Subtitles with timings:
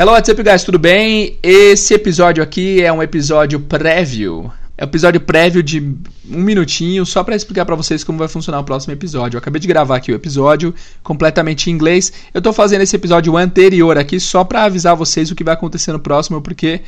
[0.00, 0.62] Hello, what's up, guys?
[0.62, 1.38] Tudo bem?
[1.42, 4.48] Esse episódio aqui é um episódio prévio.
[4.76, 5.80] É um episódio prévio de
[6.30, 9.36] um minutinho, só para explicar para vocês como vai funcionar o próximo episódio.
[9.36, 10.72] Eu acabei de gravar aqui o episódio
[11.02, 12.12] completamente em inglês.
[12.32, 15.90] Eu tô fazendo esse episódio anterior aqui só para avisar vocês o que vai acontecer
[15.90, 16.80] no próximo, porque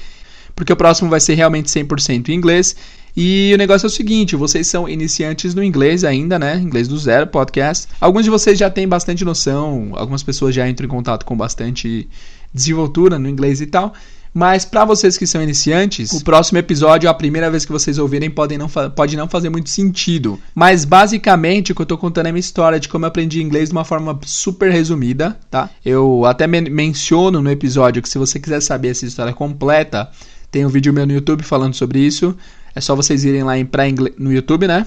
[0.54, 2.76] porque o próximo vai ser realmente 100% em inglês.
[3.16, 6.56] E o negócio é o seguinte, vocês são iniciantes no inglês ainda, né?
[6.56, 7.88] Inglês do zero, podcast.
[8.00, 12.08] Alguns de vocês já têm bastante noção, algumas pessoas já entram em contato com bastante
[12.52, 13.94] desenvoltura no inglês e tal.
[14.32, 18.30] Mas para vocês que são iniciantes, o próximo episódio, a primeira vez que vocês ouvirem,
[18.30, 20.38] pode não, pode não fazer muito sentido.
[20.54, 23.42] Mas basicamente o que eu tô contando é a minha história de como eu aprendi
[23.42, 25.68] inglês de uma forma super resumida, tá?
[25.84, 30.08] Eu até men menciono no episódio que se você quiser saber essa história completa,
[30.50, 32.36] tem um vídeo meu no YouTube falando sobre isso.
[32.72, 33.84] É só vocês irem lá em pra
[34.16, 34.86] no YouTube, né?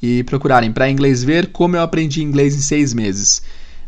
[0.00, 3.42] E procurarem para inglês ver como eu aprendi inglês em seis meses.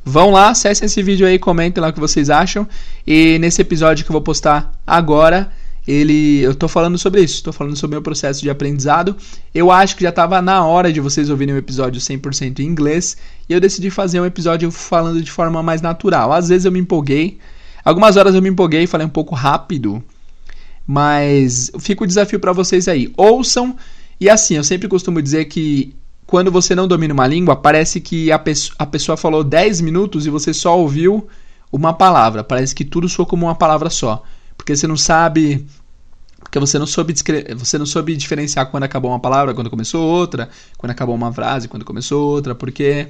[0.09, 2.65] Vão lá, acessem esse vídeo aí, comentem lá o que vocês acham.
[3.05, 5.51] E nesse episódio que eu vou postar agora,
[5.85, 9.17] ele, eu tô falando sobre isso, tô falando sobre o meu processo de aprendizado.
[9.53, 13.17] Eu acho que já estava na hora de vocês ouvirem um episódio 100% em inglês,
[13.49, 16.33] e eu decidi fazer um episódio falando de forma mais natural.
[16.33, 17.39] Às vezes eu me empolguei,
[17.85, 20.01] algumas horas eu me empolguei e falei um pouco rápido,
[20.87, 23.13] mas fica o desafio para vocês aí.
[23.17, 23.77] Ouçam,
[24.21, 28.33] e assim, eu sempre costumo dizer que quando você não domina uma língua, parece que
[28.33, 31.29] a, peço a pessoa falou 10 minutos e você só ouviu
[31.71, 32.43] uma palavra.
[32.43, 34.23] Parece que tudo soa como uma palavra só.
[34.57, 35.65] Porque você não sabe.
[36.41, 37.15] Porque você não soube,
[37.57, 41.69] você não soube diferenciar quando acabou uma palavra, quando começou outra, quando acabou uma frase,
[41.69, 43.09] quando começou outra, porque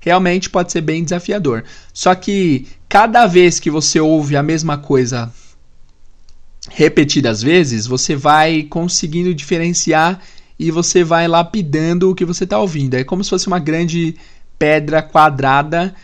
[0.00, 1.64] realmente pode ser bem desafiador.
[1.92, 5.30] Só que cada vez que você ouve a mesma coisa
[6.70, 10.20] repetidas vezes, você vai conseguindo diferenciar
[10.60, 12.92] e você vai lapidando o que você está ouvindo.
[12.92, 14.14] É como se fosse uma grande
[14.58, 15.94] pedra quadrada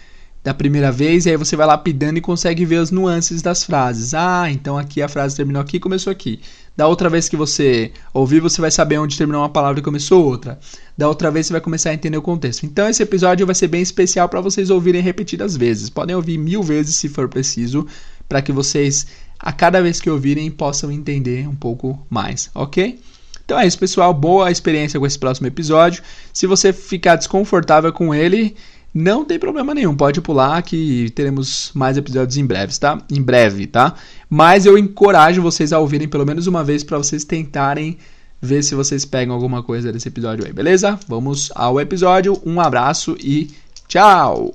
[0.42, 4.14] da primeira vez, e aí você vai lapidando e consegue ver as nuances das frases.
[4.14, 6.40] Ah, então aqui a frase terminou aqui e começou aqui.
[6.74, 10.24] Da outra vez que você ouvir, você vai saber onde terminou uma palavra e começou
[10.24, 10.58] outra.
[10.96, 12.64] Da outra vez você vai começar a entender o contexto.
[12.64, 15.90] Então esse episódio vai ser bem especial para vocês ouvirem repetidas vezes.
[15.90, 17.86] Podem ouvir mil vezes se for preciso,
[18.26, 19.06] para que vocês,
[19.38, 22.98] a cada vez que ouvirem, possam entender um pouco mais, ok?
[23.46, 24.12] Então é isso, pessoal.
[24.12, 26.02] Boa experiência com esse próximo episódio.
[26.32, 28.56] Se você ficar desconfortável com ele,
[28.92, 29.94] não tem problema nenhum.
[29.94, 33.00] Pode pular que teremos mais episódios em breve, tá?
[33.08, 33.94] Em breve, tá?
[34.28, 37.96] Mas eu encorajo vocês a ouvirem pelo menos uma vez para vocês tentarem
[38.42, 40.98] ver se vocês pegam alguma coisa desse episódio aí, beleza?
[41.06, 42.40] Vamos ao episódio.
[42.44, 43.50] Um abraço e
[43.86, 44.52] tchau.